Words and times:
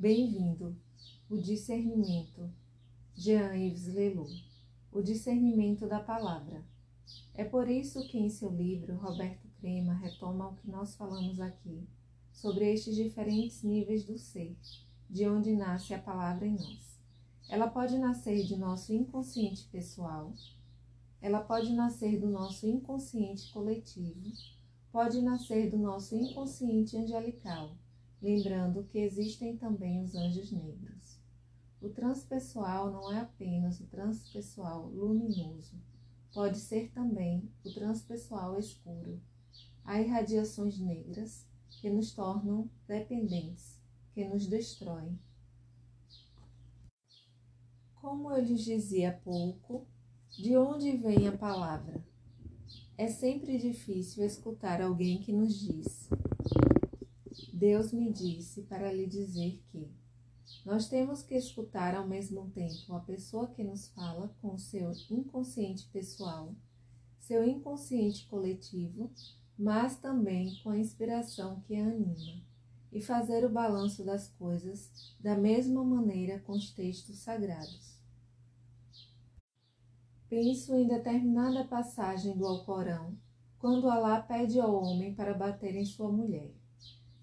Bem-vindo. 0.00 0.74
O 1.28 1.36
discernimento. 1.36 2.50
Jean-Yves 3.14 3.86
Leloup. 3.88 4.30
O 4.90 5.02
discernimento 5.02 5.86
da 5.86 6.00
palavra. 6.00 6.64
É 7.34 7.44
por 7.44 7.68
isso 7.68 8.08
que 8.08 8.16
em 8.16 8.30
seu 8.30 8.48
livro, 8.48 8.96
Roberto 8.96 9.46
Crema 9.60 9.92
retoma 9.92 10.48
o 10.48 10.56
que 10.56 10.70
nós 10.70 10.96
falamos 10.96 11.38
aqui, 11.38 11.86
sobre 12.32 12.72
estes 12.72 12.96
diferentes 12.96 13.62
níveis 13.62 14.02
do 14.02 14.16
ser, 14.16 14.56
de 15.10 15.28
onde 15.28 15.54
nasce 15.54 15.92
a 15.92 15.98
palavra 15.98 16.46
em 16.46 16.56
nós. 16.56 16.98
Ela 17.46 17.68
pode 17.68 17.98
nascer 17.98 18.42
de 18.46 18.56
nosso 18.56 18.94
inconsciente 18.94 19.68
pessoal, 19.70 20.32
ela 21.20 21.40
pode 21.40 21.74
nascer 21.74 22.18
do 22.18 22.30
nosso 22.30 22.66
inconsciente 22.66 23.52
coletivo, 23.52 24.32
pode 24.90 25.20
nascer 25.20 25.70
do 25.70 25.76
nosso 25.76 26.16
inconsciente 26.16 26.96
angelical, 26.96 27.76
lembrando 28.22 28.84
que 28.84 28.98
existem 28.98 29.56
também 29.56 30.02
os 30.02 30.14
anjos 30.14 30.52
negros. 30.52 31.18
O 31.80 31.88
transpessoal 31.88 32.90
não 32.90 33.10
é 33.12 33.20
apenas 33.20 33.80
o 33.80 33.86
transpessoal 33.86 34.86
luminoso, 34.86 35.80
pode 36.32 36.58
ser 36.58 36.90
também 36.90 37.50
o 37.64 37.72
transpessoal 37.72 38.58
escuro. 38.58 39.20
Há 39.84 40.00
irradiações 40.00 40.78
negras 40.78 41.46
que 41.80 41.88
nos 41.88 42.12
tornam 42.12 42.68
dependentes, 42.86 43.80
que 44.12 44.28
nos 44.28 44.46
destroem. 44.46 45.18
Como 47.94 48.30
eu 48.30 48.42
lhes 48.42 48.64
dizia 48.64 49.10
há 49.10 49.12
pouco, 49.12 49.86
de 50.30 50.56
onde 50.56 50.96
vem 50.96 51.28
a 51.28 51.36
palavra? 51.36 52.04
É 52.96 53.08
sempre 53.08 53.58
difícil 53.58 54.24
escutar 54.24 54.82
alguém 54.82 55.20
que 55.20 55.32
nos 55.32 55.58
diz: 55.58 56.08
Deus 57.52 57.92
me 57.92 58.12
disse 58.12 58.62
para 58.62 58.92
lhe 58.92 59.06
dizer 59.06 59.60
que. 59.70 59.90
Nós 60.64 60.88
temos 60.88 61.22
que 61.22 61.34
escutar 61.34 61.94
ao 61.94 62.06
mesmo 62.06 62.50
tempo 62.50 62.94
a 62.94 63.00
pessoa 63.00 63.48
que 63.48 63.62
nos 63.62 63.88
fala 63.88 64.34
com 64.40 64.58
seu 64.58 64.92
inconsciente 65.10 65.88
pessoal, 65.88 66.54
seu 67.18 67.44
inconsciente 67.44 68.26
coletivo, 68.26 69.10
mas 69.58 69.96
também 69.96 70.58
com 70.62 70.70
a 70.70 70.78
inspiração 70.78 71.60
que 71.60 71.76
a 71.76 71.84
anima, 71.84 72.42
e 72.92 73.00
fazer 73.00 73.44
o 73.44 73.50
balanço 73.50 74.04
das 74.04 74.28
coisas 74.28 75.14
da 75.20 75.36
mesma 75.36 75.84
maneira 75.84 76.40
com 76.40 76.52
os 76.52 76.72
textos 76.72 77.18
sagrados. 77.18 77.98
Penso 80.28 80.74
em 80.74 80.86
determinada 80.86 81.64
passagem 81.64 82.36
do 82.36 82.46
Alcorão, 82.46 83.16
quando 83.58 83.90
Alá 83.90 84.20
pede 84.20 84.58
ao 84.58 84.74
homem 84.74 85.14
para 85.14 85.34
bater 85.34 85.74
em 85.74 85.84
sua 85.84 86.10
mulher. 86.10 86.59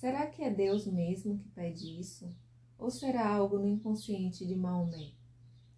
Será 0.00 0.26
que 0.28 0.42
é 0.42 0.50
Deus 0.50 0.86
mesmo 0.86 1.38
que 1.38 1.50
pede 1.50 2.00
isso? 2.00 2.34
Ou 2.78 2.90
será 2.90 3.34
algo 3.34 3.58
no 3.58 3.68
inconsciente 3.68 4.46
de 4.46 4.56
Maomé? 4.56 5.12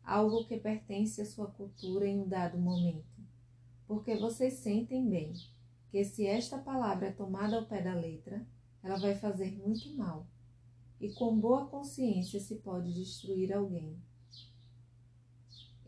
Algo 0.05 0.47
que 0.47 0.61
pertence 0.61 1.21
à 1.21 1.27
sua 1.27 1.49
cultura 1.49 2.07
em 2.07 2.21
um 2.21 2.29
dado 2.29 2.57
momento? 2.57 3.21
Porque 3.85 4.15
vocês 4.15 4.55
sentem 4.55 5.09
bem 5.09 5.33
que 5.91 6.05
se 6.05 6.25
esta 6.25 6.57
palavra 6.57 7.09
é 7.09 7.11
tomada 7.11 7.57
ao 7.57 7.67
pé 7.67 7.83
da 7.83 7.97
letra, 7.97 8.47
ela 8.81 8.97
vai 8.97 9.17
fazer 9.17 9.59
muito 9.59 9.93
mal. 9.97 10.25
E 11.01 11.13
com 11.15 11.37
boa 11.37 11.67
consciência 11.67 12.39
se 12.39 12.55
pode 12.61 12.95
destruir 12.95 13.53
alguém. 13.53 14.01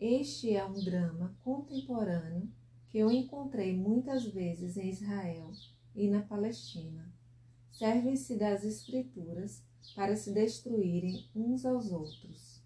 Este 0.01 0.57
é 0.57 0.67
um 0.67 0.83
drama 0.83 1.39
contemporâneo 1.45 2.51
que 2.89 2.99
eu 2.99 3.13
encontrei 3.13 3.77
muitas 3.77 4.25
vezes 4.25 4.77
em 4.77 4.89
Israel 4.89 5.53
e 5.95 6.09
na 6.09 6.23
Palestina 6.23 7.15
servem-se 7.79 8.37
das 8.37 8.65
Escrituras 8.65 9.63
para 9.95 10.17
se 10.17 10.33
destruírem 10.33 11.29
uns 11.35 11.65
aos 11.65 11.91
outros. 11.91 12.63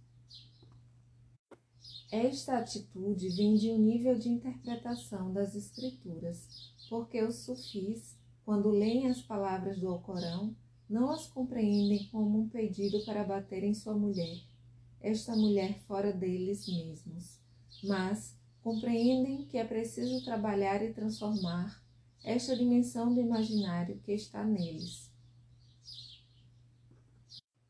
Esta 2.10 2.58
atitude 2.58 3.28
vem 3.30 3.54
de 3.54 3.70
um 3.70 3.78
nível 3.78 4.18
de 4.18 4.28
interpretação 4.28 5.32
das 5.32 5.54
Escrituras, 5.54 6.72
porque 6.88 7.22
os 7.22 7.36
sufis, 7.36 8.16
quando 8.44 8.70
leem 8.70 9.08
as 9.08 9.20
palavras 9.20 9.78
do 9.78 9.88
Alcorão, 9.88 10.54
não 10.88 11.10
as 11.10 11.26
compreendem 11.26 12.08
como 12.08 12.40
um 12.40 12.48
pedido 12.48 13.04
para 13.04 13.24
bater 13.24 13.62
em 13.62 13.74
sua 13.74 13.94
mulher, 13.94 14.42
esta 15.00 15.36
mulher 15.36 15.78
fora 15.86 16.12
deles 16.12 16.66
mesmos, 16.66 17.38
mas 17.84 18.38
compreendem 18.62 19.46
que 19.46 19.58
é 19.58 19.64
preciso 19.64 20.24
trabalhar 20.24 20.82
e 20.82 20.92
transformar 20.92 21.82
esta 22.24 22.56
dimensão 22.56 23.14
do 23.14 23.20
imaginário 23.20 23.98
que 24.04 24.12
está 24.12 24.44
neles. 24.44 25.10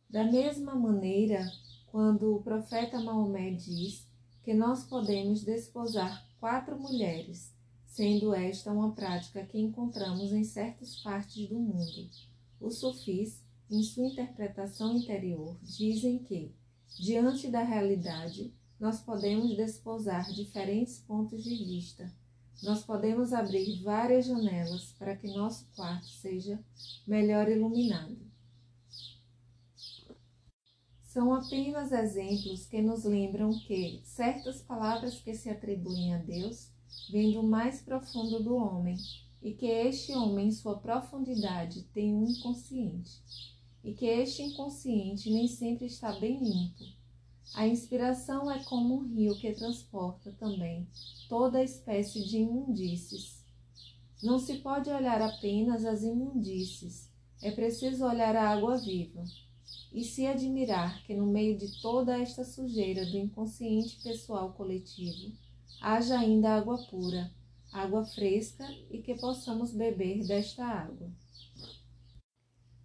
Da 0.08 0.24
mesma 0.24 0.74
maneira, 0.74 1.50
quando 1.86 2.34
o 2.34 2.42
profeta 2.42 3.00
Maomé 3.00 3.50
diz 3.50 4.06
que 4.42 4.54
nós 4.54 4.84
podemos 4.84 5.44
desposar 5.44 6.26
quatro 6.40 6.78
mulheres, 6.78 7.54
sendo 7.86 8.34
esta 8.34 8.72
uma 8.72 8.92
prática 8.92 9.44
que 9.44 9.58
encontramos 9.58 10.32
em 10.32 10.44
certas 10.44 10.96
partes 10.96 11.48
do 11.48 11.58
mundo, 11.58 12.08
os 12.60 12.78
sufis, 12.78 13.42
em 13.70 13.82
sua 13.82 14.06
interpretação 14.06 14.96
interior, 14.96 15.58
dizem 15.62 16.18
que, 16.18 16.54
diante 16.98 17.48
da 17.48 17.62
realidade, 17.62 18.52
nós 18.80 19.00
podemos 19.00 19.54
desposar 19.56 20.32
diferentes 20.32 21.00
pontos 21.00 21.44
de 21.44 21.54
vista 21.54 22.10
nós 22.62 22.82
podemos 22.82 23.32
abrir 23.32 23.82
várias 23.82 24.26
janelas 24.26 24.92
para 24.98 25.16
que 25.16 25.28
nosso 25.28 25.66
quarto 25.76 26.06
seja 26.06 26.58
melhor 27.06 27.48
iluminado. 27.48 28.16
São 31.02 31.32
apenas 31.32 31.92
exemplos 31.92 32.66
que 32.66 32.82
nos 32.82 33.04
lembram 33.04 33.56
que 33.60 34.00
certas 34.04 34.60
palavras 34.60 35.20
que 35.20 35.34
se 35.34 35.48
atribuem 35.48 36.14
a 36.14 36.18
Deus 36.18 36.70
vêm 37.10 37.32
do 37.32 37.42
mais 37.42 37.80
profundo 37.80 38.42
do 38.42 38.54
homem 38.54 38.96
e 39.40 39.52
que 39.54 39.66
este 39.66 40.12
homem, 40.12 40.48
em 40.48 40.52
sua 40.52 40.78
profundidade, 40.78 41.84
tem 41.94 42.14
um 42.14 42.26
inconsciente 42.26 43.22
e 43.82 43.94
que 43.94 44.04
este 44.04 44.42
inconsciente 44.42 45.30
nem 45.30 45.46
sempre 45.46 45.86
está 45.86 46.12
bem 46.18 46.38
limpo 46.42 46.97
a 47.54 47.66
inspiração 47.66 48.50
é 48.50 48.62
como 48.64 48.96
um 48.96 49.14
rio 49.14 49.36
que 49.38 49.52
transporta 49.52 50.32
também 50.32 50.86
toda 51.28 51.62
espécie 51.62 52.24
de 52.24 52.38
imundícies. 52.38 53.44
Não 54.22 54.38
se 54.38 54.58
pode 54.58 54.90
olhar 54.90 55.22
apenas 55.22 55.84
as 55.84 56.02
imundícies, 56.02 57.10
é 57.42 57.50
preciso 57.50 58.04
olhar 58.04 58.34
a 58.36 58.50
água 58.50 58.76
viva 58.76 59.24
e 59.92 60.04
se 60.04 60.26
admirar 60.26 61.02
que 61.04 61.14
no 61.14 61.26
meio 61.26 61.56
de 61.56 61.80
toda 61.80 62.18
esta 62.18 62.44
sujeira 62.44 63.06
do 63.06 63.16
inconsciente 63.16 64.02
pessoal 64.02 64.52
coletivo 64.52 65.32
haja 65.80 66.18
ainda 66.18 66.56
água 66.56 66.78
pura, 66.90 67.32
água 67.72 68.04
fresca 68.04 68.68
e 68.90 68.98
que 68.98 69.14
possamos 69.14 69.72
beber 69.72 70.26
desta 70.26 70.64
água. 70.64 71.10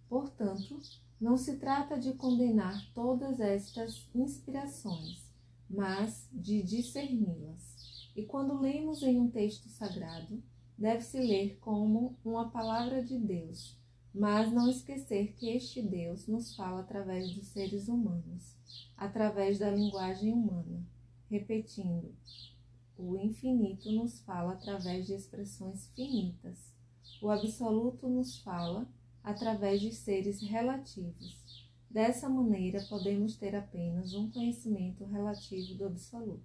Portanto, 0.08 0.80
não 1.24 1.38
se 1.38 1.56
trata 1.56 1.98
de 1.98 2.12
condenar 2.12 2.86
todas 2.92 3.40
estas 3.40 4.06
inspirações, 4.14 5.32
mas 5.70 6.28
de 6.30 6.62
discerni-las. 6.62 8.10
E 8.14 8.24
quando 8.24 8.60
lemos 8.60 9.02
em 9.02 9.18
um 9.18 9.30
texto 9.30 9.66
sagrado, 9.70 10.42
deve-se 10.76 11.18
ler 11.18 11.56
como 11.62 12.14
uma 12.22 12.50
palavra 12.50 13.02
de 13.02 13.18
Deus, 13.18 13.74
mas 14.14 14.52
não 14.52 14.68
esquecer 14.68 15.32
que 15.32 15.48
este 15.48 15.80
Deus 15.80 16.26
nos 16.26 16.54
fala 16.54 16.80
através 16.80 17.34
dos 17.34 17.46
seres 17.46 17.88
humanos, 17.88 18.54
através 18.94 19.58
da 19.58 19.70
linguagem 19.70 20.30
humana. 20.30 20.84
Repetindo, 21.30 22.14
o 22.98 23.16
infinito 23.16 23.90
nos 23.90 24.20
fala 24.20 24.52
através 24.52 25.06
de 25.06 25.14
expressões 25.14 25.90
finitas. 25.96 26.70
O 27.22 27.30
absoluto 27.30 28.10
nos 28.10 28.36
fala 28.40 28.86
através 29.24 29.80
de 29.80 29.90
seres 29.90 30.40
relativos. 30.42 31.42
Dessa 31.90 32.28
maneira, 32.28 32.84
podemos 32.88 33.36
ter 33.36 33.56
apenas 33.56 34.12
um 34.12 34.30
conhecimento 34.30 35.04
relativo 35.04 35.74
do 35.74 35.86
absoluto. 35.86 36.44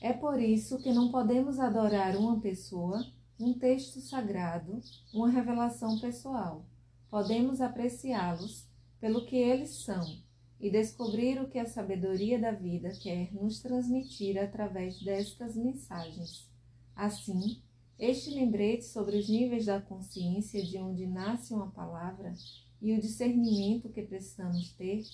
É 0.00 0.12
por 0.12 0.40
isso 0.40 0.78
que 0.78 0.92
não 0.92 1.10
podemos 1.10 1.58
adorar 1.58 2.16
uma 2.16 2.38
pessoa, 2.38 3.04
um 3.40 3.54
texto 3.54 4.00
sagrado, 4.00 4.80
uma 5.12 5.30
revelação 5.30 5.98
pessoal. 5.98 6.64
Podemos 7.10 7.60
apreciá-los 7.60 8.68
pelo 9.00 9.24
que 9.24 9.36
eles 9.36 9.82
são 9.82 10.22
e 10.60 10.70
descobrir 10.70 11.40
o 11.40 11.48
que 11.48 11.58
a 11.58 11.66
sabedoria 11.66 12.38
da 12.38 12.52
vida 12.52 12.90
quer 12.90 13.32
nos 13.32 13.60
transmitir 13.60 14.38
através 14.38 15.00
destas 15.02 15.56
mensagens. 15.56 16.50
Assim, 16.94 17.62
este 17.98 18.30
lembrete 18.30 18.84
sobre 18.84 19.16
os 19.16 19.28
níveis 19.28 19.66
da 19.66 19.80
consciência 19.80 20.62
de 20.64 20.78
onde 20.78 21.06
nasce 21.06 21.54
uma 21.54 21.70
palavra 21.70 22.34
e 22.82 22.92
o 22.92 23.00
discernimento 23.00 23.88
que 23.88 24.02
precisamos 24.02 24.72
ter 24.72 25.04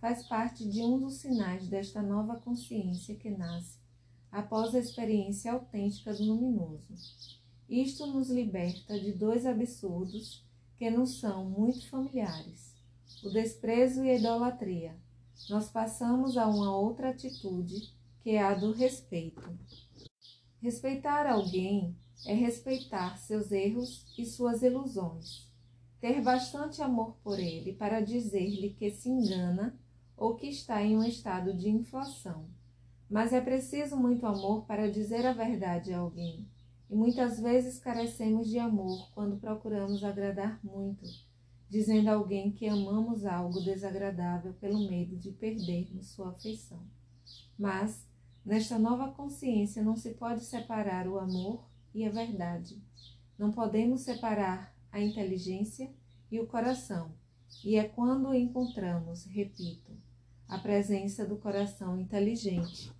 faz 0.00 0.26
parte 0.26 0.68
de 0.68 0.82
um 0.82 0.98
dos 0.98 1.14
sinais 1.14 1.68
desta 1.68 2.02
nova 2.02 2.36
consciência 2.36 3.14
que 3.14 3.30
nasce 3.30 3.78
após 4.30 4.74
a 4.74 4.80
experiência 4.80 5.52
autêntica 5.52 6.12
do 6.12 6.24
luminoso. 6.24 6.92
Isto 7.68 8.06
nos 8.06 8.28
liberta 8.28 8.98
de 8.98 9.12
dois 9.12 9.46
absurdos 9.46 10.44
que 10.76 10.90
nos 10.90 11.20
são 11.20 11.44
muito 11.44 11.88
familiares. 11.88 12.74
o 13.22 13.30
desprezo 13.30 14.04
e 14.04 14.10
a 14.10 14.16
idolatria, 14.16 14.94
nós 15.48 15.70
passamos 15.70 16.36
a 16.36 16.46
uma 16.46 16.76
outra 16.76 17.10
atitude, 17.10 17.94
que 18.22 18.30
é 18.30 18.42
a 18.42 18.54
do 18.54 18.72
respeito. 18.72 19.40
Respeitar 20.64 21.26
alguém 21.26 21.94
é 22.24 22.32
respeitar 22.32 23.18
seus 23.18 23.52
erros 23.52 24.06
e 24.16 24.24
suas 24.24 24.62
ilusões, 24.62 25.46
ter 26.00 26.22
bastante 26.22 26.80
amor 26.80 27.18
por 27.22 27.38
ele 27.38 27.74
para 27.74 28.00
dizer-lhe 28.00 28.70
que 28.70 28.90
se 28.90 29.10
engana 29.10 29.78
ou 30.16 30.34
que 30.34 30.46
está 30.46 30.82
em 30.82 30.96
um 30.96 31.04
estado 31.04 31.52
de 31.52 31.68
inflação. 31.68 32.46
Mas 33.10 33.34
é 33.34 33.42
preciso 33.42 33.94
muito 33.94 34.24
amor 34.24 34.64
para 34.64 34.90
dizer 34.90 35.26
a 35.26 35.34
verdade 35.34 35.92
a 35.92 35.98
alguém, 35.98 36.48
e 36.88 36.94
muitas 36.94 37.38
vezes 37.38 37.78
carecemos 37.78 38.48
de 38.48 38.58
amor 38.58 39.10
quando 39.12 39.36
procuramos 39.36 40.02
agradar 40.02 40.58
muito, 40.64 41.04
dizendo 41.68 42.08
a 42.08 42.14
alguém 42.14 42.50
que 42.50 42.66
amamos 42.66 43.26
algo 43.26 43.60
desagradável 43.60 44.54
pelo 44.54 44.88
medo 44.88 45.14
de 45.14 45.30
perdermos 45.30 46.06
sua 46.06 46.30
afeição. 46.30 46.80
Mas, 47.58 48.06
nesta 48.44 48.78
nova 48.78 49.12
consciência, 49.12 49.82
não 49.82 49.96
se 49.96 50.14
pode 50.14 50.44
separar 50.44 51.08
o 51.08 51.18
amor 51.18 51.64
e 51.94 52.04
a 52.04 52.10
verdade. 52.10 52.82
Não 53.38 53.50
podemos 53.50 54.02
separar 54.02 54.74
a 54.92 55.00
inteligência 55.00 55.90
e 56.30 56.38
o 56.38 56.46
coração, 56.46 57.12
e 57.64 57.76
é 57.76 57.84
quando 57.84 58.34
encontramos, 58.34 59.24
repito, 59.24 59.92
a 60.48 60.58
presença 60.58 61.24
do 61.24 61.36
coração 61.36 61.98
inteligente 61.98 62.92